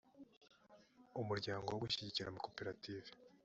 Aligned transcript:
umuryango 1.21 1.67
wo 1.69 1.79
gushyigikira 1.83 2.27
amakoperative 2.29 3.09